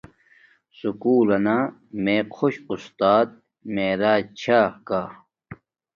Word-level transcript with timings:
سکُول 0.77 1.25
لنا 1.29 1.57
میے 2.03 2.17
خوش 2.35 2.55
آستات 2.71 3.27
معراج 3.73 4.23
چھا 4.39 4.61
کا 4.87 5.01